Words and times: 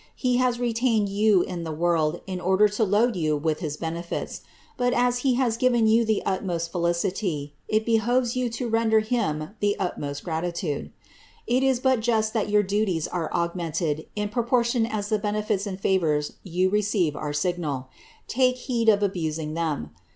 He 0.15 0.37
has 0.37 0.59
retained 0.59 1.09
you 1.09 1.43
in 1.43 1.63
the 1.63 1.71
world 1.71 2.21
in 2.25 2.41
order 2.41 2.67
to 2.67 2.83
load 2.83 3.15
you 3.15 3.37
with 3.37 3.59
his 3.59 3.77
benefits; 3.77 4.41
but 4.75 4.93
as 4.93 5.19
he 5.19 5.35
has 5.35 5.57
given 5.57 5.85
you 5.85 6.03
the 6.03 6.23
utmost 6.25 6.71
felicity, 6.71 7.53
it 7.67 7.85
behoves 7.85 8.35
you 8.35 8.49
to 8.49 8.67
rea 8.67 8.89
der 8.89 9.01
him 9.01 9.49
the 9.59 9.75
utmost 9.77 10.23
gratitude. 10.23 10.91
It 11.45 11.61
is 11.61 11.79
but 11.79 11.99
just 11.99 12.33
that 12.33 12.49
your 12.49 12.63
duties 12.63 13.07
are 13.07 13.31
augmented 13.31 14.07
in 14.15 14.29
proportion 14.29 14.87
as 14.87 15.09
the 15.09 15.19
benefits 15.19 15.67
and 15.67 15.79
favours 15.79 16.33
you 16.41 16.71
receive 16.71 17.15
are 17.15 17.31
signal. 17.31 17.87
Take 18.27 18.55
heed 18.55 18.89
of 18.89 19.03
abusing 19.03 19.53
them. 19.53 19.91